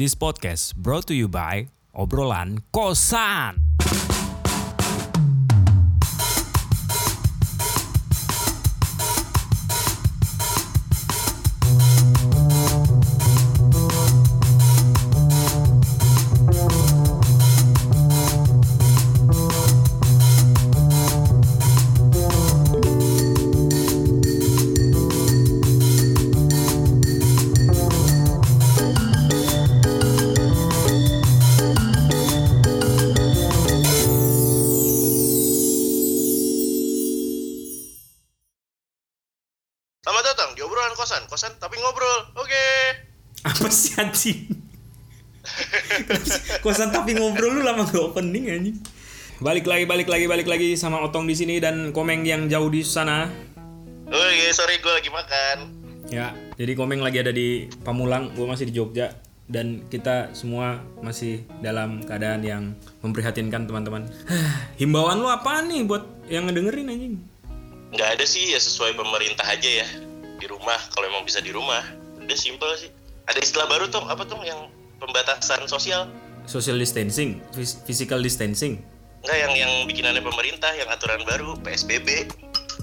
[0.00, 3.60] This podcast brought to you by obrolan kosan.
[46.64, 48.76] Kosan tapi ngobrol lu lama gak opening anjing
[49.40, 52.84] balik lagi balik lagi balik lagi sama otong di sini dan komeng yang jauh di
[52.84, 53.28] sana
[54.10, 55.56] Oke, sorry gue lagi makan.
[56.10, 59.14] ya jadi komeng lagi ada di Pamulang gue masih di Jogja
[59.50, 62.62] dan kita semua masih dalam keadaan yang
[63.02, 64.06] memprihatinkan teman-teman
[64.82, 67.16] himbauan lu apa nih buat yang ngedengerin anjing
[67.90, 69.88] Nggak ada sih ya sesuai pemerintah aja ya
[70.38, 70.78] di rumah.
[70.94, 71.82] Kalau emang bisa di rumah,
[72.22, 72.90] udah simple sih.
[73.26, 76.06] Ada istilah baru tuh, apa tuh yang pembatasan sosial?
[76.44, 78.80] social distancing phys- physical distancing
[79.20, 82.24] Enggak yang yang bikinannya pemerintah, yang aturan baru PSBB.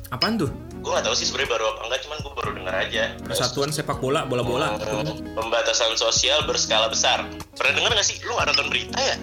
[0.08, 3.04] apaan tuh Gue nggak tahu sih sebenarnya baru apa enggak, cuman gue baru dengar aja.
[3.20, 7.26] persatuan sepak bola bola-bola Hmm, pembatasan sosial berskala besar.
[7.54, 8.22] Pernah dengar nggak sih?
[8.22, 9.16] Lu nggak nonton berita ya?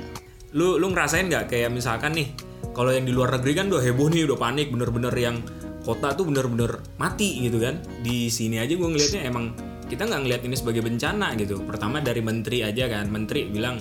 [0.53, 2.31] lu lu ngerasain nggak kayak misalkan nih
[2.71, 5.43] kalau yang di luar negeri kan udah heboh nih udah panik bener-bener yang
[5.83, 9.51] kota tuh bener-bener mati gitu kan di sini aja gue ngelihatnya emang
[9.85, 11.61] kita nggak ngelihat ini sebagai bencana gitu.
[11.63, 13.09] Pertama dari menteri aja kan.
[13.09, 13.81] Menteri bilang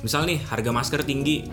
[0.00, 1.44] misal nih harga masker tinggi.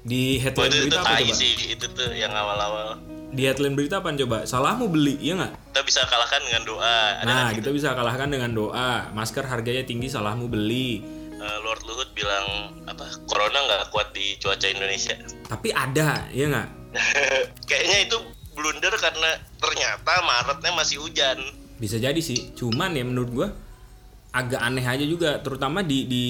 [0.00, 1.36] Di Oh, headline itu, itu berita apa tai coba?
[1.36, 2.88] sih, itu tuh yang awal-awal.
[3.30, 4.42] di headline berita apa coba?
[4.42, 5.52] Salahmu beli ya nggak?
[5.70, 6.98] Kita bisa kalahkan dengan doa.
[7.20, 8.90] Ada nah kita bisa kalahkan dengan doa.
[9.12, 10.98] Masker harganya tinggi salahmu beli.
[11.30, 12.46] Eh, Lord Luhut bilang
[12.84, 15.14] apa corona nggak kuat di cuaca Indonesia?
[15.46, 16.68] Tapi ada ya nggak?
[17.70, 18.16] Kayaknya itu
[18.50, 21.38] blunder karena ternyata Maretnya masih hujan
[21.80, 23.48] Bisa jadi sih, cuman ya menurut gua
[24.30, 26.24] agak aneh aja juga, terutama di di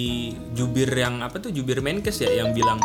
[0.54, 2.78] jubir yang apa tuh jubir Menkes ya yang bilang,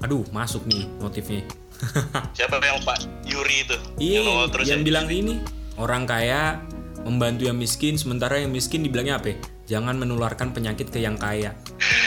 [0.00, 1.42] aduh masuk nih notifnya.
[2.38, 4.86] siapa yang Pak Yuri itu Iya, yang terus yang ya?
[4.86, 5.38] bilang ini
[5.78, 6.58] orang kaya
[7.06, 9.34] membantu yang miskin, sementara yang miskin dibilangnya apa?
[9.34, 9.36] ya?
[9.78, 11.54] Jangan menularkan penyakit ke yang kaya.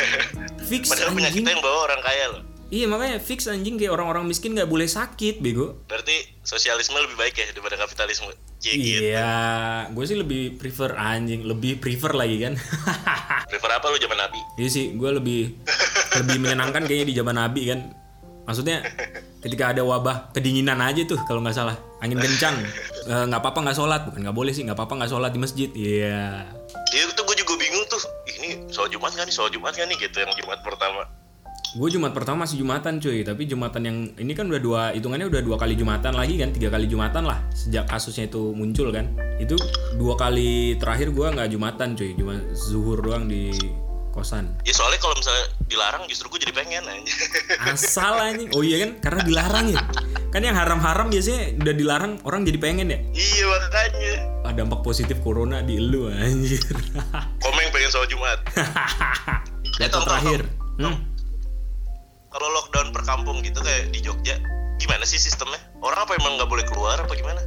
[0.71, 1.17] fix padahal anjing.
[1.19, 4.87] penyakitnya yang bawa orang kaya loh Iya makanya fix anjing kayak orang-orang miskin nggak boleh
[4.87, 5.83] sakit, bego.
[5.91, 8.31] berarti sosialisme lebih baik ya daripada kapitalisme.
[8.63, 9.11] Cie, gitu.
[9.11, 12.55] Iya, gue sih lebih prefer anjing, lebih prefer lagi kan.
[13.51, 14.39] prefer apa lu zaman Nabi?
[14.55, 15.59] Iya sih, gue lebih
[16.23, 17.79] lebih menyenangkan kayaknya di zaman Nabi kan.
[18.47, 18.87] Maksudnya
[19.43, 21.75] ketika ada wabah kedinginan aja tuh kalau nggak salah.
[21.99, 22.55] Angin kencang
[23.01, 24.01] Eh, nggak apa-apa nggak sholat.
[24.07, 26.45] Bukan nggak boleh sih nggak apa-apa nggak sholat di masjid iya.
[26.93, 27.97] Iya itu gue juga bingung tuh.
[28.29, 29.33] Ini soal Jumat kan nih?
[29.33, 29.97] Soal Jumat kan nih?
[29.97, 31.09] Gitu yang Jumat pertama
[31.71, 33.23] gue jumat pertama masih jumatan cuy.
[33.23, 36.51] Tapi jumatan yang ini kan udah dua hitungannya udah dua kali jumatan lagi kan?
[36.51, 39.15] Tiga kali jumatan lah sejak kasusnya itu muncul kan?
[39.39, 39.55] Itu
[39.95, 42.11] dua kali terakhir gue nggak jumatan cuy.
[42.19, 43.55] Cuma zuhur doang di
[44.11, 44.51] kosan.
[44.67, 47.13] Ya soalnya kalau misalnya dilarang justru gue jadi pengen aja
[47.71, 48.51] asal anjing.
[48.51, 48.91] Oh iya kan?
[48.99, 49.81] Karena dilarang ya?
[50.31, 52.99] Kan yang haram-haram biasanya udah dilarang orang jadi pengen ya?
[53.15, 54.13] Iya makanya.
[54.43, 56.59] Ah, dampak positif corona di elu anjir.
[57.39, 58.43] Komeng pengen soal Jumat.
[59.79, 60.43] Data terakhir.
[60.75, 61.10] Hmm.
[62.31, 64.39] Kalau lockdown per kampung gitu kayak di Jogja
[64.79, 65.61] gimana sih sistemnya?
[65.85, 67.37] Orang apa emang nggak boleh keluar apa gimana?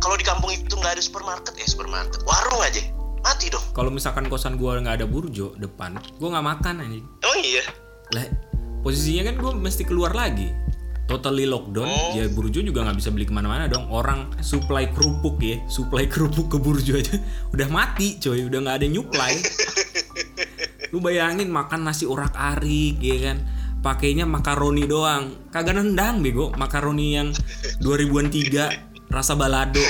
[0.00, 2.24] Kalau di kampung itu nggak ada supermarket ya supermarket.
[2.24, 2.80] Warung aja.
[3.20, 3.60] Mati dong.
[3.76, 7.04] Kalau misalkan kosan gua nggak ada burjo depan gua nggak makan anjing.
[7.20, 7.64] Emang iya?
[8.16, 8.24] Lah
[8.80, 10.48] posisinya kan gua mesti keluar lagi.
[11.08, 12.12] Totally lockdown Oh.
[12.16, 13.84] ya burjo juga nggak bisa beli ke mana-mana dong.
[13.90, 17.20] Orang supply kerupuk ya supply kerupuk ke burjo aja.
[17.52, 18.48] Udah mati coy.
[18.48, 19.34] Udah nggak ada nyuplai.
[20.94, 25.50] Lu bayangin makan nasi urak arik ya kan pakainya makaroni doang.
[25.54, 26.50] Kagak nendang bego.
[26.54, 27.28] Makaroni yang
[27.82, 28.64] 2000-an tiga
[29.08, 29.80] rasa balado.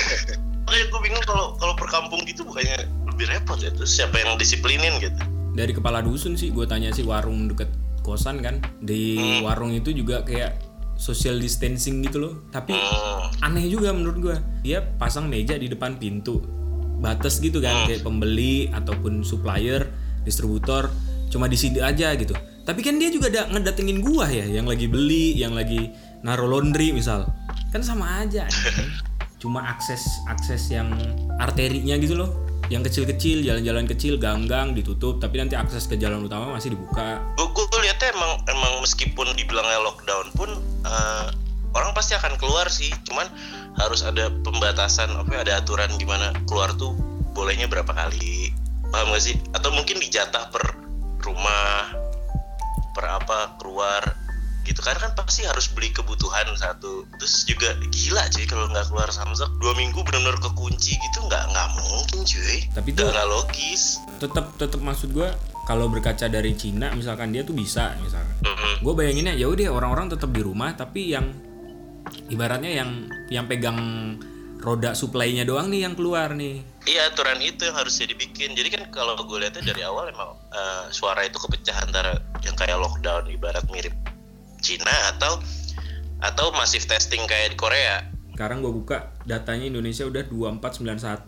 [0.69, 3.72] Makanya gue bingung kalau kalau per kampung gitu bukannya lebih repot ya?
[3.72, 5.16] Terus siapa yang disiplinin gitu?
[5.56, 7.73] Dari kepala dusun sih gue tanya sih warung deket
[8.05, 8.61] kosan kan.
[8.85, 10.61] Di warung itu juga kayak
[11.00, 12.34] social distancing gitu loh.
[12.52, 13.44] Tapi hmm.
[13.44, 16.44] aneh juga menurut gue dia pasang meja di depan pintu.
[16.99, 19.88] Batas gitu kan kayak pembeli ataupun supplier
[20.23, 20.93] distributor.
[21.32, 22.32] Cuma di sini aja gitu
[22.69, 25.88] tapi kan dia juga ada ngedatengin gua ya yang lagi beli yang lagi
[26.20, 27.25] naruh laundry misal.
[27.73, 28.44] Kan sama aja
[29.43, 30.93] cuma akses akses yang
[31.41, 32.44] arterinya gitu loh.
[32.69, 35.17] Yang kecil-kecil jalan-jalan kecil gang-gang ditutup.
[35.17, 37.25] Tapi nanti akses ke jalan utama masih dibuka.
[37.41, 40.53] Gue gue lihatnya emang emang meskipun dibilangnya lockdown pun
[40.85, 41.26] eh,
[41.73, 42.93] orang pasti akan keluar sih.
[43.09, 43.25] Cuman
[43.81, 46.93] harus ada pembatasan apa ya, ada aturan gimana keluar tuh
[47.32, 48.53] bolehnya berapa kali.
[48.93, 49.41] Paham gak sih?
[49.56, 50.76] Atau mungkin dijatah per
[51.25, 52.07] rumah
[53.59, 54.03] keluar
[54.67, 54.85] gitu.
[54.85, 57.09] Kan kan pasti harus beli kebutuhan satu.
[57.17, 59.56] Terus juga gila cuy kalau nggak keluar Samsung.
[59.62, 62.56] Dua minggu benar-benar kekunci gitu nggak nggak mungkin cuy.
[62.75, 64.03] Tapi tuh- nggak logis.
[64.19, 65.31] tetap tetap maksud gue
[65.62, 68.35] kalau berkaca dari Cina misalkan dia tuh bisa misalkan.
[68.43, 68.83] Mm-mm.
[68.83, 71.31] gue bayanginnya ya udah orang-orang tetap di rumah tapi yang
[72.27, 72.91] ibaratnya yang
[73.31, 73.79] yang pegang
[74.58, 78.56] roda supply-nya doang nih yang keluar nih Iya aturan itu yang harusnya dibikin.
[78.56, 82.81] Jadi kan kalau gue lihatnya dari awal emang eh, suara itu kepecah antara yang kayak
[82.81, 83.93] lockdown ibarat mirip
[84.64, 85.37] Cina atau
[86.25, 88.08] atau masif testing kayak di Korea.
[88.32, 91.26] sekarang gue buka datanya Indonesia udah 2491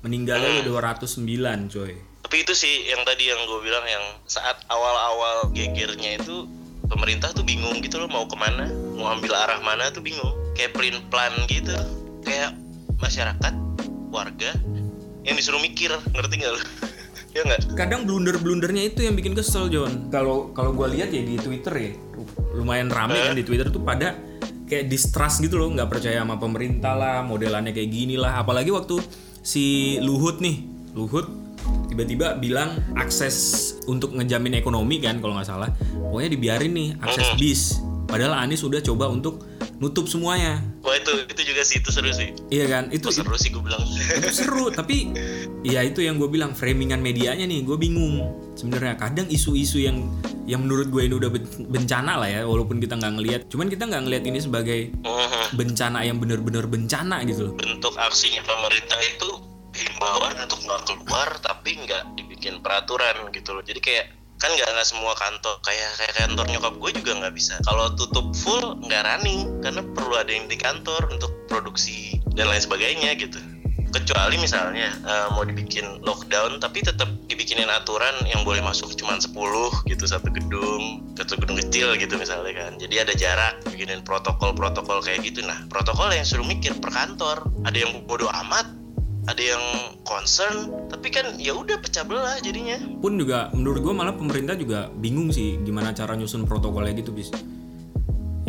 [0.00, 1.92] meninggalnya udah 209 coy
[2.24, 6.48] Tapi itu sih yang tadi yang gue bilang yang saat awal-awal gegernya itu
[6.88, 10.32] pemerintah tuh bingung gitu loh mau ke mana, mau ambil arah mana tuh bingung.
[10.56, 11.76] Kayak print plan gitu,
[12.28, 12.52] kayak
[13.00, 13.54] masyarakat,
[14.12, 14.52] warga
[15.24, 16.60] yang disuruh mikir, ngerti nggak lo?
[17.36, 17.60] ya nggak?
[17.76, 20.12] kadang blunder-blundernya itu yang bikin kesel John.
[20.12, 21.92] Kalau kalau gue lihat ya di Twitter ya
[22.56, 24.16] lumayan rame kan di Twitter tuh pada
[24.68, 28.40] kayak distrust gitu loh nggak percaya sama pemerintah lah modelannya kayak gini lah.
[28.40, 29.00] Apalagi waktu
[29.40, 31.28] si Luhut nih Luhut
[31.88, 35.70] tiba-tiba bilang akses untuk ngejamin ekonomi kan kalau nggak salah.
[36.08, 37.62] Pokoknya dibiarin nih akses bis.
[38.08, 39.44] Padahal Anies udah coba untuk
[39.78, 40.58] nutup semuanya.
[40.82, 42.34] Wah itu itu juga sih itu seru sih.
[42.48, 42.90] iya kan?
[42.90, 43.78] Itu Itu seru sih gue bilang.
[43.86, 45.14] itu seru tapi
[45.62, 48.98] ya itu yang gue bilang framingan medianya nih gue bingung sebenarnya.
[48.98, 50.02] Kadang isu-isu yang
[50.44, 53.40] yang menurut gue ini udah ben- bencana lah ya walaupun kita nggak ngelihat.
[53.46, 54.80] Cuman kita nggak ngelihat ini sebagai
[55.50, 57.54] bencana yang benar-benar bencana gitu loh.
[57.54, 59.30] Bentuk aksinya pemerintah itu
[59.72, 63.62] himbauan untuk nggak keluar tapi nggak dibikin peraturan gitu loh.
[63.62, 65.58] Jadi kayak kan nggak nggak semua kantor.
[65.66, 67.54] Kayak kayak kantor nyokap gue juga nggak bisa.
[67.66, 69.58] Kalau tutup full nggak running.
[69.60, 73.38] Karena perlu ada yang di kantor untuk produksi dan lain sebagainya gitu.
[73.88, 79.32] Kecuali misalnya eh, mau dibikin lockdown tapi tetap dibikinin aturan yang boleh masuk cuma 10
[79.88, 82.78] gitu satu gedung satu gedung kecil gitu misalnya kan.
[82.78, 85.42] Jadi ada jarak bikinin protokol-protokol kayak gitu.
[85.42, 87.42] Nah protokol yang suruh mikir per kantor.
[87.66, 88.77] Ada yang bodoh amat
[89.28, 89.64] ada yang
[90.08, 92.80] concern tapi kan ya udah pecah belah jadinya.
[93.04, 97.28] Pun juga menurut gue malah pemerintah juga bingung sih gimana cara nyusun protokolnya gitu bis.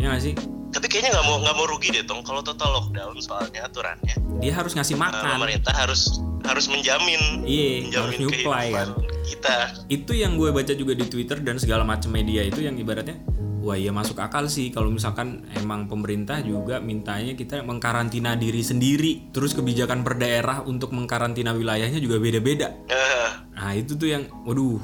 [0.00, 0.34] Ya nggak sih?
[0.72, 2.24] Tapi kayaknya nggak mau nggak mau rugi deh tong.
[2.24, 5.36] Kalau total lockdown soalnya aturannya dia harus ngasih eh, makan.
[5.36, 6.16] pemerintah harus
[6.48, 7.44] harus menjamin.
[7.44, 8.88] Iya harus menjamin nyuplai kan?
[9.28, 9.56] kita.
[9.92, 13.20] Itu yang gue baca juga di Twitter dan segala macam media itu yang ibaratnya
[13.60, 14.72] wah iya masuk akal sih.
[14.72, 20.90] Kalau misalkan emang pemerintah juga mintanya kita mengkarantina diri sendiri terus kebijakan per daerah untuk
[20.96, 22.72] mengkarantina wilayahnya juga beda-beda.
[22.88, 24.80] Eh, nah itu tuh yang waduh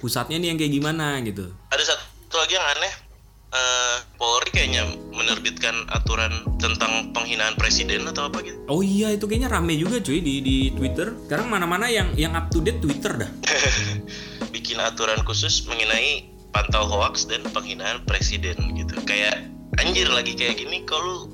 [0.00, 1.52] pusatnya nih yang kayak gimana gitu.
[1.72, 2.94] Ada satu lagi yang aneh.
[3.46, 4.84] Eh, Polri kayaknya
[5.14, 8.58] menerbitkan aturan tentang penghinaan presiden atau apa gitu.
[8.66, 11.14] Oh iya itu kayaknya rame juga cuy di di Twitter.
[11.24, 13.30] Sekarang mana-mana yang yang up to date Twitter dah.
[14.54, 18.96] Bikin aturan khusus mengenai pantau hoax dan penghinaan presiden gitu.
[19.04, 19.44] Kayak
[19.76, 21.28] anjir lagi kayak gini kalau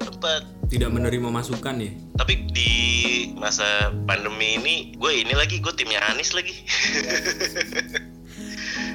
[0.00, 0.48] tempat?
[0.72, 1.92] Tidak menerima masukan ya?
[2.16, 2.72] Tapi di
[3.36, 6.56] masa pandemi ini gue ini lagi gue timnya Anis lagi.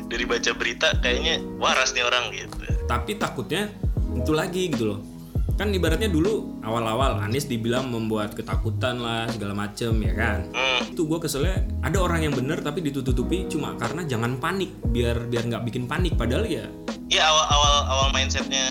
[0.10, 2.58] Dari baca berita kayaknya waras nih orang gitu.
[2.90, 3.70] Tapi takutnya
[4.18, 5.11] itu lagi gitu loh
[5.56, 10.40] kan ibaratnya dulu awal-awal Anies dibilang membuat ketakutan lah segala macem ya kan?
[10.52, 15.28] Hmm, itu gue keselnya ada orang yang bener tapi ditutupi cuma karena jangan panik biar
[15.28, 16.16] biar nggak bikin panik.
[16.16, 16.66] Padahal ya
[17.12, 18.68] ya awal awal awal mindsetnya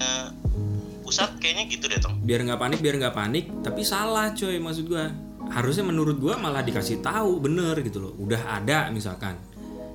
[1.04, 2.16] pusat kayaknya gitu deh tong.
[2.25, 5.04] Biar nggak panik biar nggak panik tapi salah coy maksud gue
[5.50, 8.12] harusnya menurut gue malah dikasih tahu bener gitu loh.
[8.16, 9.37] Udah ada misalkan.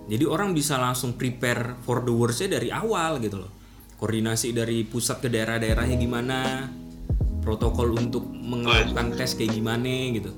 [0.05, 3.64] Jadi orang bisa langsung prepare for the worstnya dari awal gitu loh
[3.95, 6.67] koordinasi dari pusat ke daerah-daerahnya gimana
[7.39, 10.31] protokol untuk melakukan tes kayak gimana gitu.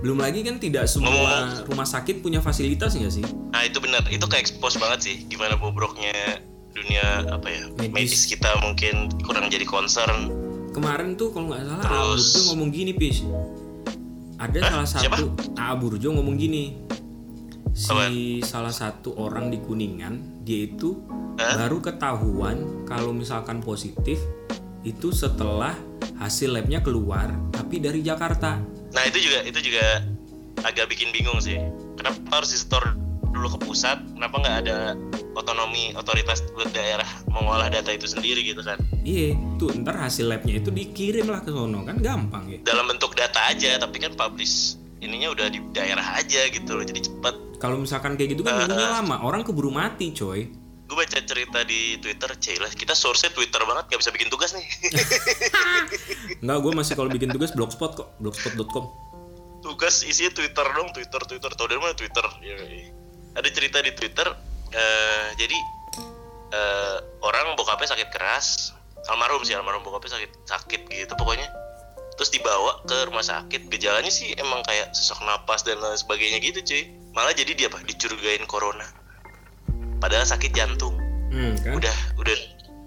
[0.00, 3.24] Belum lagi kan tidak semua rumah sakit punya fasilitas nggak sih?
[3.24, 4.04] Nah itu benar.
[4.08, 6.40] Itu ke expose banget sih gimana bobroknya
[6.74, 7.94] dunia apa ya Medis.
[7.94, 10.28] medis kita mungkin kurang jadi concern.
[10.74, 13.18] Kemarin tuh kalau nggak salah Terus- Aa Burjo ngomong gini pis.
[14.34, 15.16] Ada salah siapa?
[15.22, 16.64] satu Aa Burjo ngomong gini.
[17.74, 18.14] Si Apaan?
[18.42, 21.00] salah satu orang di kuningan dia itu
[21.40, 21.64] Hah?
[21.64, 24.20] baru ketahuan kalau misalkan positif
[24.84, 25.72] itu setelah
[26.20, 28.60] hasil labnya keluar tapi dari Jakarta
[28.94, 30.06] Nah itu juga itu juga
[30.62, 31.58] agak bikin bingung sih.
[31.98, 32.94] Kenapa harus disetor
[33.34, 33.98] dulu ke pusat?
[34.14, 34.94] Kenapa nggak ada
[35.34, 38.78] otonomi otoritas buat daerah mengolah data itu sendiri gitu kan?
[39.02, 43.18] iya tuh ntar hasil labnya itu dikirim lah ke sono kan gampang ya Dalam bentuk
[43.18, 47.34] data aja, tapi kan publish ininya udah di daerah aja gitu loh, jadi cepet.
[47.60, 50.48] Kalau misalkan kayak gitu kan nunggunya lama orang keburu mati coy
[50.84, 54.68] Gue baca cerita di Twitter, Cila, kita source Twitter banget, nggak bisa bikin tugas nih.
[56.44, 58.92] Enggak, gue masih kalau bikin tugas blogspot kok, blogspot.com.
[59.64, 61.50] tugas isinya Twitter dong, Twitter, Twitter.
[61.56, 62.20] Tau dari mana Twitter?
[62.44, 62.92] Ya, iya.
[63.32, 64.28] Ada cerita di Twitter,
[64.76, 65.56] eh, jadi
[66.52, 68.76] eh, orang bokapnya sakit keras
[69.08, 71.48] almarhum sih almarhum bokapnya sakit sakit gitu pokoknya
[72.14, 76.60] terus dibawa ke rumah sakit gejalanya sih emang kayak sesak napas dan lain sebagainya gitu
[76.62, 76.84] cuy
[77.14, 78.84] malah jadi dia apa dicurigain corona.
[80.02, 80.98] Padahal sakit jantung.
[81.30, 81.78] Hmm, kan?
[81.78, 82.36] udah udah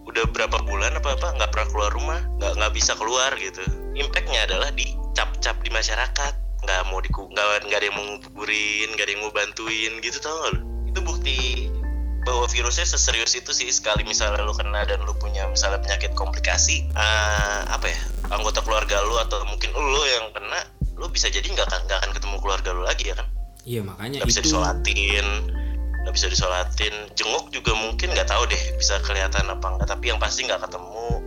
[0.07, 3.63] udah berapa bulan apa apa nggak pernah keluar rumah nggak nggak bisa keluar gitu.
[3.97, 6.33] Impactnya adalah dicap-cap di masyarakat.
[6.67, 10.17] Nggak mau diku nggak nggak ada yang mau nguburin nggak ada yang mau bantuin gitu
[10.19, 10.61] tau gak lu?
[10.91, 11.71] Itu bukti
[12.27, 16.83] bahwa virusnya seserius itu sih sekali misalnya lu kena dan lu punya misalnya penyakit komplikasi
[16.91, 17.99] eh, apa ya
[18.35, 20.59] anggota keluarga lu atau mungkin lu yang kena
[20.99, 22.37] lu bisa jadi nggak akan nggak akan ketemu
[23.67, 25.27] Iya makanya bisa itu disolatin
[26.07, 30.15] nggak bisa disolatin jenguk juga mungkin nggak tahu deh bisa kelihatan apa enggak tapi yang
[30.23, 31.19] pasti nggak ketemu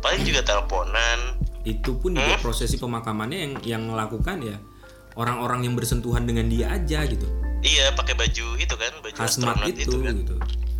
[0.00, 1.36] paling juga teleponan
[1.68, 2.40] itu pun juga Hmm?
[2.40, 4.56] prosesi pemakamannya yang yang melakukan ya
[5.20, 7.28] orang-orang yang bersentuhan dengan dia aja gitu.
[7.60, 10.36] iya pakai baju itu kan baju Hazmat astronot itu, kan gitu.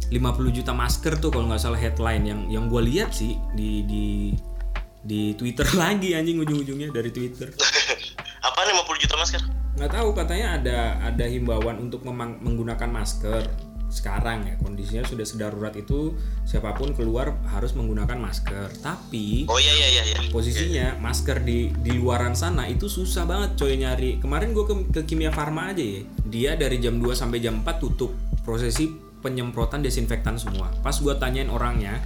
[0.08, 4.04] 50 juta masker tuh kalau nggak salah headline yang yang gue lihat sih di di
[5.04, 7.52] di Twitter lagi anjing ujung-ujungnya dari Twitter.
[8.49, 13.43] apa 50 juta masker nggak tahu katanya ada ada himbauan untuk memang- menggunakan masker
[13.95, 14.54] sekarang ya.
[14.59, 18.83] Kondisinya sudah sedarurat itu siapa pun keluar harus menggunakan masker.
[18.83, 20.19] Tapi oh iya iya iya iya.
[20.35, 24.19] posisinya masker di di luaran sana itu susah banget coy nyari.
[24.19, 26.02] Kemarin gue ke, ke kimia farma aja ya.
[26.26, 28.11] Dia dari jam 2 sampai jam 4 tutup
[28.43, 28.90] prosesi
[29.23, 30.75] penyemprotan desinfektan semua.
[30.83, 32.02] Pas gue tanyain orangnya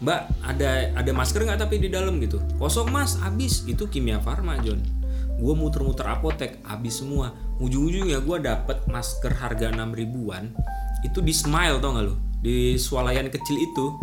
[0.00, 2.16] mbak ada ada masker nggak tapi di dalam?
[2.24, 2.40] gitu.
[2.56, 3.20] Kosong mas.
[3.20, 3.68] Habis.
[3.68, 4.99] Itu kimia farma John
[5.40, 7.32] gue muter-muter apotek habis semua.
[7.58, 10.52] Ujung-ujungnya gue dapet masker harga 6 ribuan
[11.00, 13.96] itu di smile tau gak lo di swalayan kecil itu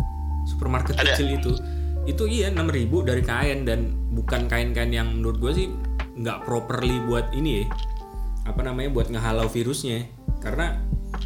[0.46, 1.14] supermarket Ada.
[1.14, 1.52] kecil itu.
[2.08, 5.66] Itu iya 6000 dari kain dan bukan kain-kain yang menurut gue sih
[6.18, 7.64] nggak properly buat ini ya.
[8.48, 10.08] Apa namanya buat ngehalau virusnya.
[10.40, 10.80] Karena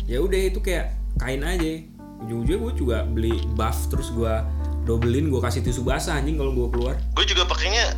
[0.09, 1.87] ya udah itu kayak kain aja.
[2.27, 4.35] Ujung-ujungnya gue juga beli buff terus gue
[4.83, 6.97] dobelin gue kasih tisu basah anjing kalau gue keluar.
[7.15, 7.95] Gue juga pakainya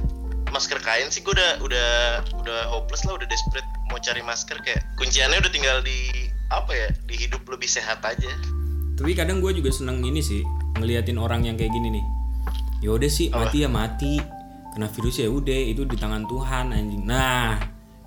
[0.55, 1.91] masker kain sih gue udah udah
[2.39, 4.63] udah hopeless lah udah desperate mau cari masker.
[4.63, 8.31] Kayak kunciannya udah tinggal di apa ya di hidup lebih sehat aja.
[8.95, 10.47] Tapi kadang gue juga seneng ini sih
[10.79, 12.05] ngeliatin orang yang kayak gini nih.
[12.87, 14.23] Yaudah sih mati ya mati.
[14.75, 17.03] Kena virus ya udah itu di tangan Tuhan anjing.
[17.03, 17.59] Nah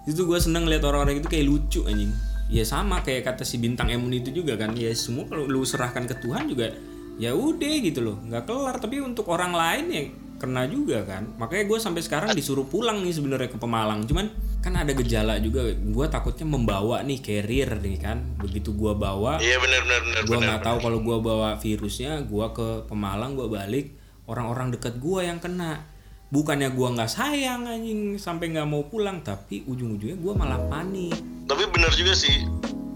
[0.08, 2.16] itu gue seneng lihat orang-orang itu kayak lucu anjing.
[2.48, 4.72] Ya sama kayak kata si bintang emun itu juga kan.
[4.80, 6.72] Ya semua kalau lu serahkan ke Tuhan juga
[7.20, 8.16] ya udah gitu loh.
[8.24, 8.76] Nggak kelar.
[8.80, 10.04] Tapi untuk orang lain ya
[10.38, 11.34] kena juga kan.
[11.42, 14.06] Makanya gue sampai sekarang disuruh pulang nih sebenarnya ke Pemalang.
[14.06, 14.30] Cuman
[14.62, 15.66] kan ada gejala juga.
[15.74, 18.18] Gue takutnya membawa nih carrier nih kan.
[18.38, 22.46] Begitu gue bawa iya benar benar benar gue nggak tahu kalau gue bawa virusnya gue
[22.54, 23.98] ke Pemalang gue balik
[24.30, 25.84] orang-orang dekat gue yang kena.
[26.28, 31.16] Bukannya gue nggak sayang anjing sampai nggak mau pulang tapi ujung-ujungnya gue malah panik.
[31.48, 32.46] Tapi benar juga sih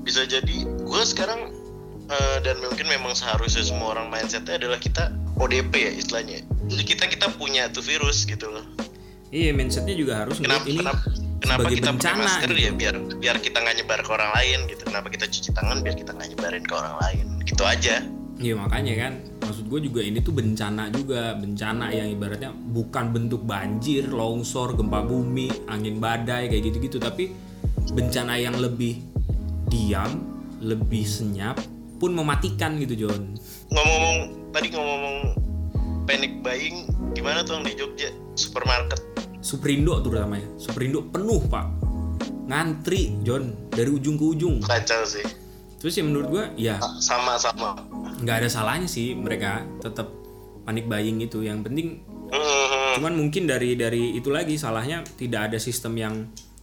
[0.01, 1.53] bisa jadi gue sekarang
[2.09, 6.45] eh, dan mungkin memang seharusnya semua orang mindsetnya adalah kita ODP ya istilahnya.
[6.69, 8.63] Jadi kita kita punya tuh virus gitu loh.
[9.31, 11.01] Iya mindsetnya juga harus kenapa ini kenapa,
[11.39, 12.61] kenapa kita pakai bencana masker gitu.
[12.61, 12.71] ya?
[12.75, 14.83] Biar biar kita nggak nyebar ke orang lain gitu.
[14.85, 17.25] Kenapa kita cuci tangan biar kita nggak nyebarin ke orang lain?
[17.47, 17.95] Gitu aja.
[18.41, 19.13] Iya makanya kan.
[19.41, 21.33] Maksud gue juga ini tuh bencana juga.
[21.39, 26.99] Bencana yang ibaratnya bukan bentuk banjir, longsor, gempa bumi, angin badai kayak gitu-gitu.
[26.99, 27.31] Tapi
[27.95, 28.99] bencana yang lebih
[29.71, 30.27] diam,
[30.59, 31.55] lebih senyap
[32.01, 33.37] pun mematikan gitu John.
[33.71, 35.17] ngomong-ngomong tadi ngomong-ngomong
[36.05, 38.11] panic buying gimana tuh di Jogja?
[38.35, 38.99] Supermarket.
[39.41, 40.47] Superindo tuh namanya.
[40.55, 41.65] Superindo penuh pak,
[42.47, 43.71] ngantri John.
[43.71, 44.55] Dari ujung ke ujung.
[44.63, 45.25] kacau sih.
[45.81, 46.77] Terus ya menurut gue ya.
[47.01, 47.73] Sama-sama.
[48.21, 50.13] Nggak ada salahnya sih mereka tetap
[50.67, 51.41] panik buying itu.
[51.41, 51.87] Yang penting
[52.31, 56.15] Hmm, cuman mungkin dari dari itu lagi salahnya tidak ada sistem yang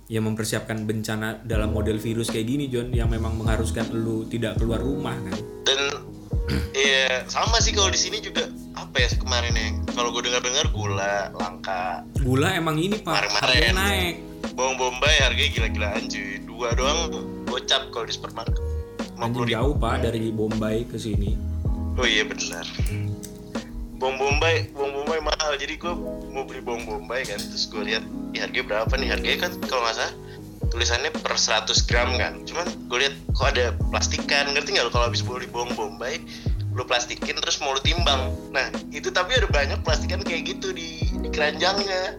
[0.08, 4.80] yang mempersiapkan bencana dalam model virus kayak gini John yang memang mengharuskan lu tidak keluar
[4.80, 5.36] rumah kan?
[5.68, 5.87] Dan
[6.78, 8.46] ya sama sih kalau di sini juga.
[8.78, 12.06] Apa ya kemarin ya kalau gue dengar-dengar gula langka.
[12.22, 13.26] Gula emang ini pak.
[13.42, 14.22] Harganya naik.
[14.54, 16.38] Bawang bombay harganya gila-gilaan cuy.
[16.46, 17.10] Dua doang
[17.46, 18.62] gocap kalau di supermarket.
[19.18, 21.34] Anjing jauh pak dari Bombay ke sini.
[21.98, 22.62] Oh iya benar.
[23.98, 25.58] Bawang bombay bawang bombay mahal.
[25.58, 25.90] Jadi gue
[26.30, 29.08] mau beli bawang bombay kan terus gue lihat ya harganya berapa nih?
[29.10, 30.14] Harganya kan kalau nggak salah
[30.70, 32.46] tulisannya per 100 gram kan.
[32.46, 34.54] Cuman gue lihat kok ada plastikan.
[34.54, 36.22] Ngerti nggak lo kalau habis beli bawang bombay
[36.78, 38.30] lu plastikin terus mau lu timbang.
[38.54, 42.14] Nah itu tapi ada banyak plastikan kayak gitu di, di keranjangnya.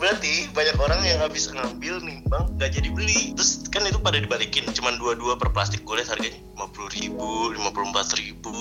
[0.00, 2.44] Berarti banyak orang yang habis ngambil nih bang.
[2.56, 3.36] Nggak jadi beli.
[3.36, 6.40] Terus kan itu pada dibalikin cuman dua-dua per plastik gue harganya.
[6.56, 8.56] lima puluh ribu lima puluh empat ribu.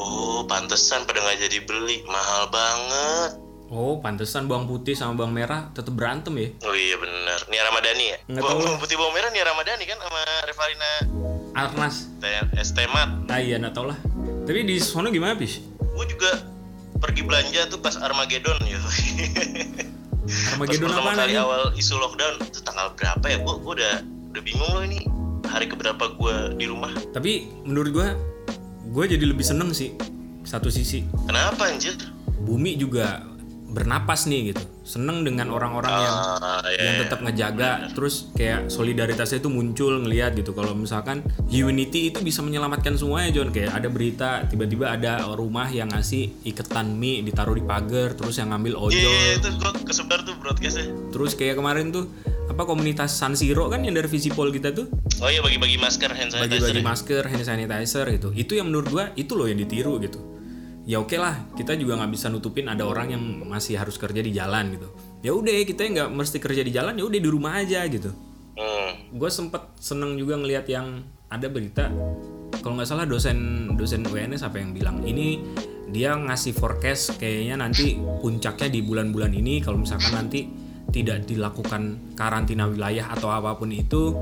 [0.00, 2.00] Oh pantesan pada nggak jadi beli.
[2.08, 3.32] Mahal banget
[3.70, 6.48] oh pantesan bawang putih sama bawang merah tetap berantem ya?
[6.66, 7.38] Oh iya bener.
[7.48, 8.18] Nia Ramadhani ya?
[8.26, 10.90] Nggak bawang bawang putih bawang merah Nia Ramadhani kan sama Revalina?
[11.50, 11.96] Arnas.
[12.18, 13.98] Te- Estemat ah iya nggak tau lah.
[14.44, 15.62] Tapi di sono gimana, Pis?
[15.80, 16.32] gue juga
[16.96, 18.96] pergi belanja tuh pas Armageddon ya pas
[20.54, 21.42] Armageddon pertama apa kali nih?
[21.42, 23.38] awal isu lockdown itu tanggal berapa ya?
[23.42, 23.94] Gue gue udah
[24.32, 25.04] udah bingung loh ini
[25.46, 26.90] hari keberapa gue di rumah.
[27.10, 28.08] Tapi menurut gua
[28.90, 29.94] gua jadi lebih seneng sih
[30.42, 31.06] satu sisi.
[31.26, 31.94] kenapa anjir?
[32.40, 33.22] Bumi juga
[33.70, 34.62] bernapas nih gitu.
[34.82, 37.00] Seneng dengan orang-orang yang Ah, ya, yang ya.
[37.06, 37.70] tetap ngejaga.
[37.94, 40.50] Terus kayak solidaritasnya itu muncul ngelihat gitu.
[40.50, 43.48] Kalau misalkan unity itu bisa menyelamatkan semuanya John.
[43.50, 48.50] Kayak ada berita tiba-tiba ada rumah yang ngasih iketan mie ditaruh di pagar terus yang
[48.50, 48.98] ngambil Iya, ojol.
[49.00, 50.86] Iya, iya, itu gue kesebar tuh broadcastnya.
[51.10, 52.10] Terus kayak kemarin tuh
[52.50, 54.90] apa komunitas San Siro kan yang dari Visipol kita tuh?
[55.22, 56.50] Oh iya bagi-bagi masker hand sanitizer.
[56.66, 58.34] Bagi-bagi masker hand sanitizer gitu.
[58.34, 60.18] Itu yang menurut gua itu loh yang ditiru gitu
[60.88, 64.32] ya oke lah kita juga nggak bisa nutupin ada orang yang masih harus kerja di
[64.32, 64.88] jalan gitu
[65.20, 68.10] ya udah kita nggak mesti kerja di jalan ya udah di rumah aja gitu
[68.56, 69.16] hmm.
[69.16, 71.92] gue sempet seneng juga ngelihat yang ada berita
[72.64, 75.40] kalau nggak salah dosen dosen UNS apa yang bilang ini
[75.90, 80.46] dia ngasih forecast kayaknya nanti puncaknya di bulan-bulan ini kalau misalkan nanti
[80.90, 84.14] tidak dilakukan karantina wilayah atau apa pun itu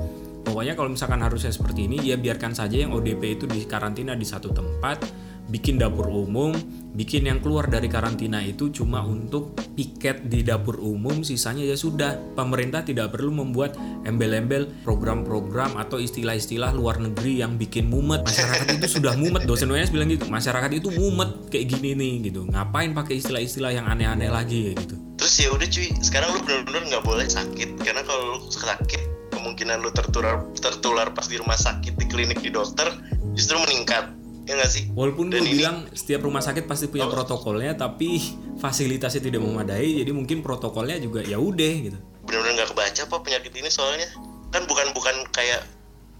[0.45, 4.25] pokoknya kalau misalkan harusnya seperti ini ya biarkan saja yang ODP itu di karantina di
[4.25, 5.05] satu tempat
[5.49, 6.53] bikin dapur umum
[6.99, 12.19] bikin yang keluar dari karantina itu cuma untuk piket di dapur umum sisanya ya sudah.
[12.35, 18.27] Pemerintah tidak perlu membuat embel-embel program-program atau istilah-istilah luar negeri yang bikin mumet.
[18.27, 20.27] Masyarakat itu sudah mumet dosen UNS bilang gitu.
[20.27, 22.43] Masyarakat itu mumet kayak gini nih gitu.
[22.51, 24.99] Ngapain pakai istilah-istilah yang aneh-aneh lagi ya gitu.
[25.23, 25.89] Terus ya udah cuy.
[26.03, 27.79] Sekarang lu bener-bener nggak boleh sakit.
[27.87, 32.51] Karena kalau lu sakit kemungkinan lu tertular tertular pas di rumah sakit di klinik di
[32.51, 32.91] dokter
[33.39, 34.18] justru meningkat
[34.49, 34.85] ya nggak sih?
[34.97, 38.17] Walaupun gue bilang setiap rumah sakit pasti punya protokolnya, tapi
[38.63, 41.99] fasilitasnya tidak memadai, jadi mungkin protokolnya juga ya udah gitu.
[42.25, 44.09] bener-bener nggak kebaca apa penyakit ini soalnya.
[44.53, 45.65] Kan bukan bukan kayak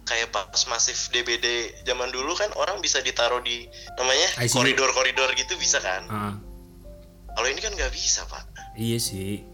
[0.09, 3.69] kayak pas masif DBD zaman dulu kan orang bisa ditaruh di
[4.01, 6.09] namanya koridor-koridor gitu bisa kan?
[6.09, 6.35] Ah,
[7.37, 8.45] kalau ini kan nggak bisa pak.
[8.77, 9.45] Iya sih.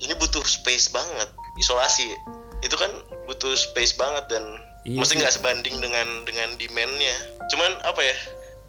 [0.00, 1.28] ini butuh space banget
[1.60, 2.08] isolasi.
[2.64, 2.88] Itu kan
[3.28, 4.44] butuh space banget dan
[4.80, 7.14] Iya mesti nggak sebanding dengan dengan demandnya
[7.48, 8.16] cuman apa ya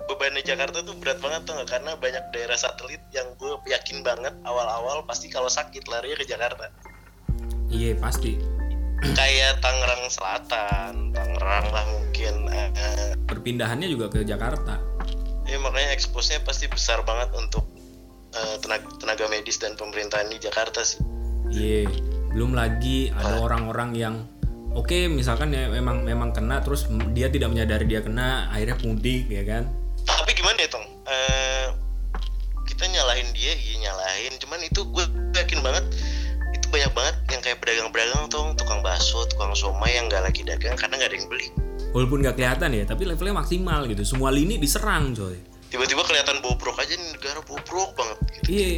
[0.05, 5.05] bebannya Jakarta tuh berat banget tuh karena banyak daerah satelit yang gue yakin banget awal-awal
[5.05, 6.67] pasti kalau sakit larinya ke Jakarta
[7.71, 8.35] Iya pasti.
[9.15, 13.15] kayak Tangerang Selatan Tangerang lah mungkin eh.
[13.25, 14.77] Perpindahannya juga ke Jakarta.
[15.41, 17.63] ya makanya expose-nya pasti besar banget untuk
[18.31, 20.99] eh, tenaga, tenaga medis dan pemerintahan di Jakarta sih
[21.47, 21.87] Iya.
[22.31, 24.15] Belum lagi ada orang-orang yang
[24.73, 29.43] oke misalkan ya memang memang kena terus dia tidak menyadari dia kena akhirnya mudik ya
[29.43, 29.63] kan.
[30.07, 31.67] tapi gimana ya tong Eh,
[32.71, 35.05] kita nyalahin dia iya nyalahin cuman itu gue
[35.35, 35.83] yakin banget
[36.55, 40.77] itu banyak banget yang kayak pedagang-pedagang tong tukang bakso tukang somai yang nggak lagi dagang
[40.79, 41.47] karena nggak ada yang beli
[41.91, 44.03] Walaupun nggak kelihatan ya, tapi levelnya maksimal gitu.
[44.07, 45.35] Semua lini diserang coy.
[45.71, 48.47] tiba-tiba kelihatan bobrok aja nih negara bobrok banget gitu.
[48.51, 48.71] Iya,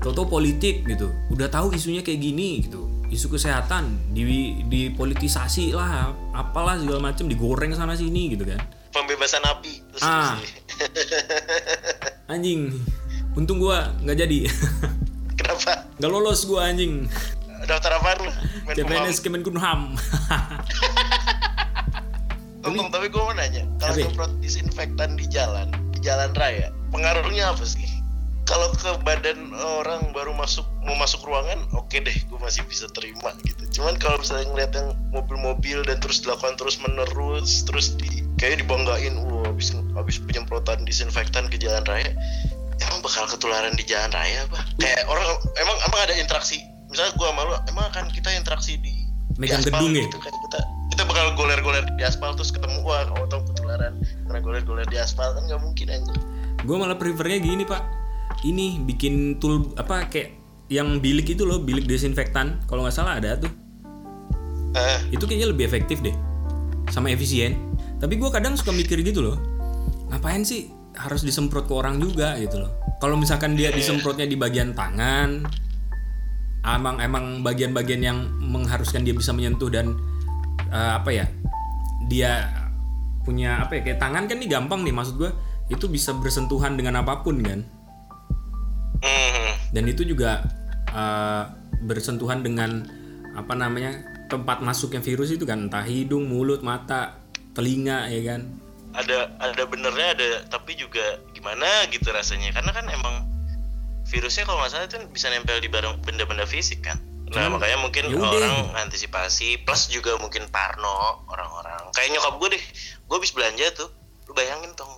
[0.00, 1.08] toto politik gitu.
[1.32, 2.84] Udah tahu isunya kayak gini gitu.
[3.12, 4.24] Isu kesehatan di
[4.64, 8.60] dipolitisasi lah, apalah segala macem digoreng sana sini gitu kan.
[8.94, 10.38] pembebasan api terus Ah.
[12.32, 12.70] Anjing.
[13.34, 14.38] Untung gua nggak jadi.
[15.38, 17.10] kenapa nggak lolos gua anjing.
[17.66, 18.30] daftar apa lu.
[18.76, 19.98] CPNS Kemenkumham.
[22.64, 27.60] Tunggu, tapi gue mau nanya, kalau semprot disinfektan di jalan, di jalan raya, pengaruhnya apa
[27.60, 27.84] sih?
[28.48, 33.32] Kalau ke badan orang baru masuk mau masuk ruangan, oke deh, gue masih bisa terima
[33.44, 33.80] gitu.
[33.80, 39.16] Cuman kalau misalnya ngeliat yang mobil-mobil dan terus dilakukan terus menerus, terus di kayak dibanggain,
[39.24, 42.12] wah habis habis penyemprotan disinfektan ke jalan raya,
[42.84, 44.60] emang bakal ketularan di jalan raya apa?
[44.78, 45.26] Kayak orang
[45.58, 46.60] emang emang ada interaksi.
[46.92, 48.92] Misalnya gue sama lu, emang akan kita interaksi di
[49.34, 50.06] di Megang aspal gedung ya?
[50.06, 50.58] gitu kan kita
[50.94, 53.98] kita bakal goler-goler di aspal terus ketemu wah kamu tahu ketularan
[54.30, 56.14] karena goler-goler di aspal kan nggak mungkin anjir
[56.64, 57.84] Gue malah prefernya gini pak.
[58.40, 62.60] Ini bikin tool apa kayak yang bilik itu loh, bilik desinfektan.
[62.68, 63.52] Kalau nggak salah ada tuh.
[64.74, 64.98] eh.
[65.14, 66.14] Itu kayaknya lebih efektif deh
[66.90, 67.56] sama efisien.
[68.02, 69.38] Tapi gue kadang suka mikir gitu loh
[70.14, 72.38] ngapain sih harus disemprot ke orang juga?
[72.38, 72.70] gitu loh.
[73.02, 75.42] Kalau misalkan dia disemprotnya di bagian tangan
[76.64, 79.92] emang emang bagian-bagian yang mengharuskan dia bisa menyentuh dan
[80.72, 81.26] eh, apa ya
[82.08, 82.48] dia
[83.20, 85.28] punya apa ya kayak tangan kan nih gampang nih maksud gue
[85.68, 87.64] itu bisa bersentuhan dengan apa pun kan
[89.04, 90.42] hmm, dan itu juga
[90.90, 91.52] uh,
[91.84, 92.88] bersentuhan dengan
[93.36, 94.00] apa namanya
[94.32, 95.68] tempat masuknya virus itu kan.
[95.68, 97.20] Entah hidung, mulut, mata,
[97.52, 98.42] telinga ya kan.
[98.94, 102.54] ada ada benernya ada tapi juga gimana gitu rasanya.
[102.54, 103.26] Karena kan emang
[104.06, 107.02] virusnya kalau nggak salah itu bisa nempel di barang benda-benda fisik kan?
[107.34, 108.30] Nah Cuman, makanya mungkin ya udah.
[108.38, 111.90] orang antisipasi plus juga mungkin parno orang-orang.
[111.90, 112.64] Kayak nyokap gue deh.
[113.10, 113.90] Gue habis belanja tuh
[114.30, 114.94] lu bayangin tong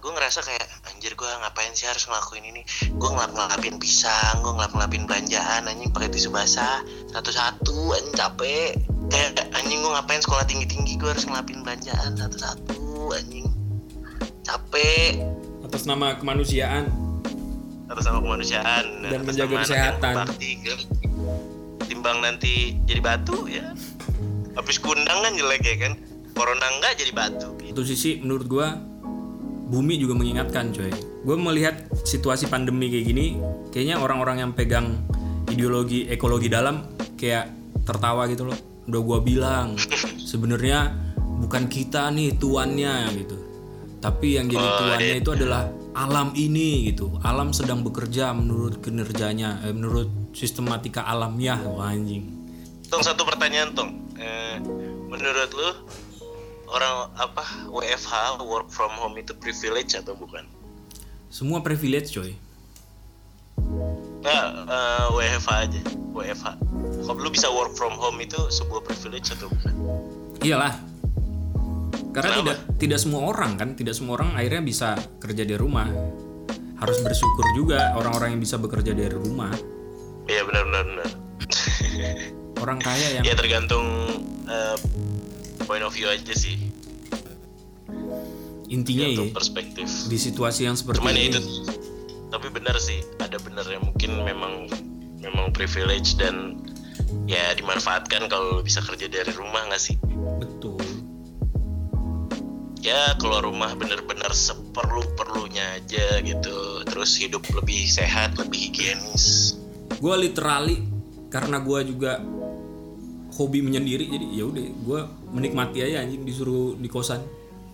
[0.00, 2.64] gue ngerasa kayak anjir gue ngapain sih harus ngelakuin ini?
[2.96, 6.80] Gue ngelap ngelapin pisang gue ngelap ngelapin belanjaan anjing pakai tisu basah
[7.12, 8.80] satu-satu anjing capek.
[9.12, 13.46] Kayak anjing gue ngapain sekolah tinggi tinggi gue harus ngelapin belanjaan satu-satu anjing.
[14.42, 15.20] Capek.
[15.68, 16.88] Atas nama kemanusiaan.
[17.90, 20.14] Atas sama kemanusiaan Dan atas menjaga nama kesehatan.
[20.22, 20.50] bakti,
[21.90, 23.74] timbang nanti jadi batu ya.
[24.54, 25.92] Habis kundang kan jelek ya kan?
[26.30, 28.76] Corona enggak jadi batu satu sisi menurut gua
[29.70, 30.90] bumi juga mengingatkan coy.
[31.22, 33.24] Gue melihat situasi pandemi kayak gini
[33.70, 35.00] kayaknya orang-orang yang pegang
[35.50, 36.86] ideologi ekologi dalam
[37.18, 37.50] kayak
[37.84, 38.58] tertawa gitu loh.
[38.86, 39.78] Udah gua bilang
[40.30, 40.94] sebenarnya
[41.42, 43.36] bukan kita nih tuannya gitu.
[44.00, 47.20] Tapi yang jadi tuannya itu adalah alam ini gitu.
[47.20, 51.60] Alam sedang bekerja menurut kinerjanya eh, menurut sistematika alamnya.
[51.66, 52.24] Wah, anjing.
[52.88, 53.90] Tong satu pertanyaan Tong.
[54.16, 54.56] Eh,
[55.10, 55.70] menurut lu
[56.70, 60.46] orang apa WFH work from home itu privilege atau bukan
[61.30, 62.34] semua privilege coy
[64.20, 65.80] Nah, eh, WFH aja
[66.12, 66.46] WFH
[67.06, 69.74] kalau lu bisa work from home itu sebuah privilege atau bukan
[70.40, 70.72] Iyalah.
[72.10, 72.40] Karena Kenapa?
[72.40, 74.88] tidak tidak semua orang kan, tidak semua orang akhirnya bisa
[75.20, 75.86] kerja di rumah.
[76.80, 79.52] Harus bersyukur juga orang-orang yang bisa bekerja dari rumah.
[80.30, 81.08] iya benar benar benar
[82.60, 83.84] Orang kaya yang ya tergantung
[84.48, 84.76] eh,
[85.70, 86.58] point of view aja sih.
[88.66, 89.86] Intinya ya perspektif.
[90.10, 91.38] di situasi yang seperti cuman ya ini.
[91.38, 91.40] itu
[92.30, 94.66] tapi benar sih ada benar yang mungkin memang
[95.22, 96.58] memang privilege dan
[97.26, 99.94] ya dimanfaatkan kalau bisa kerja dari rumah nggak sih?
[100.42, 100.82] Betul.
[102.80, 106.82] ya keluar rumah bener-bener seperlu perlunya aja gitu.
[106.82, 109.54] Terus hidup lebih sehat lebih higienis.
[110.02, 110.82] Gue literally
[111.30, 112.18] karena gua juga
[113.40, 115.00] hobi menyendiri jadi ya udah gue
[115.32, 117.24] menikmati aja anjing disuruh di kosan.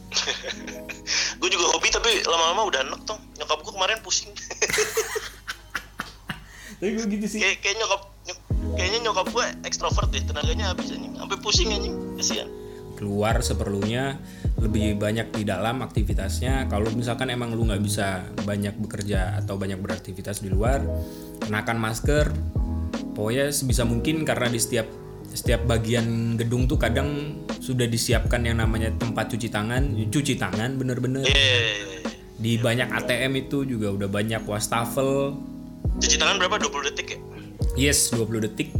[1.42, 4.30] gue juga hobi tapi lama-lama udah enek tong nyokap gue kemarin pusing.
[6.76, 7.40] Tapi gue gitu sih.
[7.40, 8.44] kayak kayak nyokap nyok-
[8.76, 11.16] kayaknya nyokap gue ekstrovert deh tenaganya habis anjing.
[11.16, 12.48] Sampai pusing anjing kasihan.
[12.96, 14.20] Keluar seperlunya
[14.60, 16.68] lebih banyak di dalam aktivitasnya.
[16.68, 20.84] Kalau misalkan emang lu nggak bisa banyak bekerja atau banyak beraktivitas di luar
[21.40, 22.28] kenakan masker.
[23.16, 24.84] Pokoknya sebisa mungkin karena di setiap
[25.36, 31.22] setiap bagian gedung tuh kadang sudah disiapkan yang namanya tempat cuci tangan cuci tangan bener-bener
[31.28, 32.00] eh
[32.36, 35.36] di banyak ATM itu juga udah banyak wastafel
[35.96, 37.20] cuci tangan berapa 20 detik ya
[37.76, 38.72] Yes, 20 detik.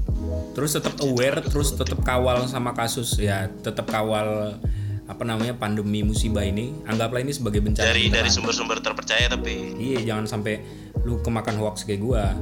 [0.57, 4.57] Terus tetap aware, terus tetap kawal sama kasus ya, tetap kawal
[5.05, 6.73] apa namanya pandemi musibah ini.
[6.89, 7.85] Anggaplah ini sebagai bencana.
[7.85, 10.65] dari dari sumber-sumber terpercaya tapi Iya, jangan sampai
[11.05, 12.33] lu kemakan hoax kayak gua.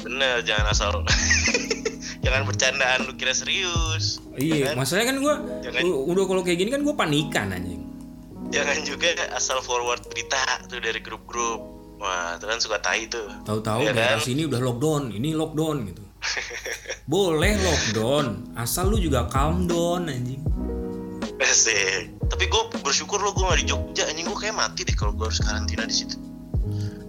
[0.00, 0.90] bener jangan asal
[2.22, 6.80] jangan bercandaan lu kira serius Iya, masalahnya kan gua Jangan- udah kalau kayak gini kan
[6.80, 7.82] gua panikan anjing.
[8.48, 11.60] jangan juga asal forward berita tuh dari grup-grup
[11.96, 14.22] wah itu kan suka tai tuh Tahu-tahu daerah kan?
[14.22, 16.02] sini udah lockdown, ini lockdown gitu.
[17.08, 20.42] Boleh lockdown, asal lu juga calm down anjing.
[21.38, 22.14] Asik.
[22.24, 25.26] tapi gue bersyukur lo gue gak di Jogja anjing gue kayak mati deh kalau gue
[25.26, 26.16] harus karantina di situ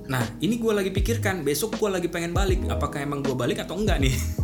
[0.04, 2.60] Nah, ini gua lagi pikirkan, besok gua lagi pengen balik.
[2.68, 4.12] Apakah emang gua balik atau enggak nih?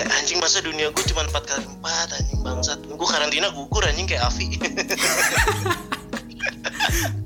[0.00, 2.80] kayak anjing masa dunia gue cuma 4 kali 4 anjing bangsat.
[2.88, 4.56] Gue karantina gugur anjing kayak Avi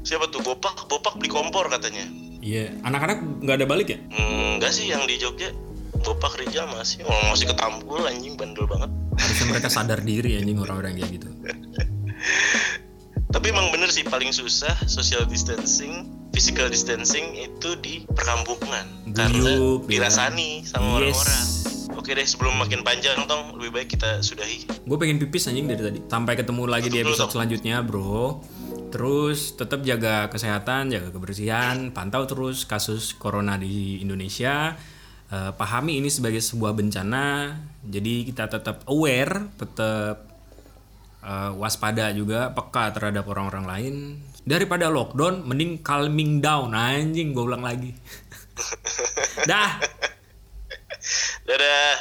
[0.06, 0.42] siapa tuh?
[0.42, 0.90] Bopak?
[0.90, 2.02] Bopak beli kompor katanya.
[2.42, 3.98] Iya, anak-anak nggak ada balik ya?
[4.10, 5.54] Hmm, enggak sih yang di Jogja.
[6.02, 7.06] Bopak Rijal masih.
[7.06, 8.90] Oh, masih ketampul anjing bandel banget.
[9.16, 11.28] Harusnya mereka sadar diri anjing orang-orang kayak gitu.
[13.34, 18.86] tapi emang bener sih paling susah social distancing physical distancing itu di perkampungan.
[19.14, 20.04] Karena Guyup, ya.
[20.04, 21.53] dirasani sama Yes.
[22.04, 25.80] Oke deh sebelum makin panjang tong lebih baik kita sudahi Gue pengen pipis anjing dari
[25.80, 26.04] tadi.
[26.04, 28.44] Sampai ketemu lagi di episode selanjutnya, bro.
[28.92, 34.76] Terus tetap jaga kesehatan, jaga kebersihan, pantau terus kasus corona di Indonesia.
[35.32, 37.56] Eh, pahami ini sebagai sebuah bencana.
[37.88, 40.28] Jadi kita tetap aware, tetap
[41.24, 43.94] eh, waspada juga, peka terhadap orang-orang lain.
[44.44, 47.32] Daripada lockdown, mending calming down anjing.
[47.32, 47.96] Gue ulang lagi.
[49.48, 49.80] Dah.
[51.46, 51.96] that uh